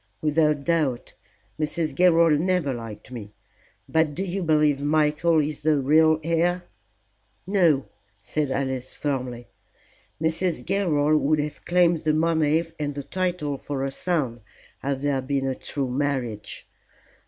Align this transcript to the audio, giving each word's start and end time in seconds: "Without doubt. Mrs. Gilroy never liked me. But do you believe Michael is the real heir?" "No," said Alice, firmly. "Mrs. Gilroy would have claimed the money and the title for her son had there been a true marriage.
"Without 0.19 0.63
doubt. 0.63 1.13
Mrs. 1.59 1.93
Gilroy 1.93 2.29
never 2.35 2.73
liked 2.73 3.11
me. 3.11 3.35
But 3.87 4.15
do 4.15 4.23
you 4.23 4.41
believe 4.41 4.81
Michael 4.81 5.37
is 5.43 5.61
the 5.61 5.77
real 5.77 6.19
heir?" 6.23 6.63
"No," 7.45 7.85
said 8.19 8.49
Alice, 8.49 8.95
firmly. 8.95 9.47
"Mrs. 10.19 10.65
Gilroy 10.65 11.15
would 11.17 11.37
have 11.39 11.63
claimed 11.65 12.03
the 12.03 12.15
money 12.15 12.63
and 12.79 12.95
the 12.95 13.03
title 13.03 13.59
for 13.59 13.81
her 13.83 13.91
son 13.91 14.41
had 14.79 15.03
there 15.03 15.21
been 15.21 15.45
a 15.45 15.53
true 15.53 15.91
marriage. 15.91 16.67